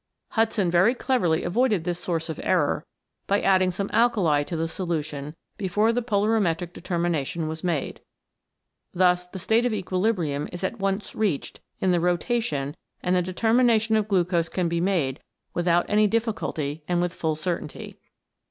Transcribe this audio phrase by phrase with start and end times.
[0.29, 2.83] Hudson very cleverlyavoided this source of error
[3.27, 7.99] by adding some alkali to the solution before the polarimetric determination was made.
[8.95, 13.99] Thus the state of equilibrium is at once reached in the rotation and the determinations
[13.99, 15.19] of glucose can be made
[15.53, 17.99] without any difficulty and with full certainty.